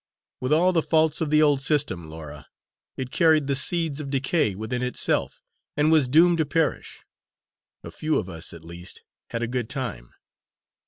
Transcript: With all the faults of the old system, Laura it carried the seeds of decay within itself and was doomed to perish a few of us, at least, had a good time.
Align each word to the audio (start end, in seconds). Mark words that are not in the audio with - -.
With 0.39 0.51
all 0.51 0.73
the 0.73 0.81
faults 0.81 1.21
of 1.21 1.29
the 1.29 1.43
old 1.43 1.61
system, 1.61 2.09
Laura 2.09 2.47
it 2.97 3.11
carried 3.11 3.45
the 3.45 3.55
seeds 3.55 3.99
of 4.01 4.09
decay 4.09 4.55
within 4.55 4.81
itself 4.81 5.43
and 5.77 5.91
was 5.91 6.07
doomed 6.07 6.39
to 6.39 6.45
perish 6.47 7.03
a 7.83 7.91
few 7.91 8.17
of 8.17 8.27
us, 8.27 8.51
at 8.51 8.65
least, 8.65 9.03
had 9.29 9.43
a 9.43 9.47
good 9.47 9.69
time. 9.69 10.15